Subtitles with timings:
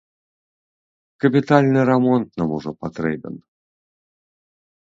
[1.25, 3.35] Капітальны рамонт нам ужо патрэбен.